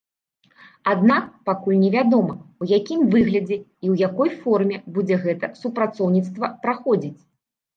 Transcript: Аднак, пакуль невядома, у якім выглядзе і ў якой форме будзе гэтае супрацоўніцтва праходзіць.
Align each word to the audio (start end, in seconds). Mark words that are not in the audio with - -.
Аднак, 0.91 1.25
пакуль 1.49 1.77
невядома, 1.81 2.33
у 2.65 2.69
якім 2.79 2.99
выглядзе 3.17 3.57
і 3.83 3.87
ў 3.91 4.09
якой 4.09 4.29
форме 4.47 4.83
будзе 4.97 5.15
гэтае 5.27 5.51
супрацоўніцтва 5.63 6.45
праходзіць. 6.67 7.17